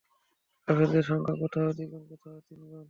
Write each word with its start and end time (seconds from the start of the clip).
কাফেরদের 0.67 1.03
সংখ্যা 1.03 1.35
কোথাও 1.41 1.69
দ্বিগুণ, 1.77 2.03
কোথাও 2.11 2.37
তিনগুণ। 2.47 2.79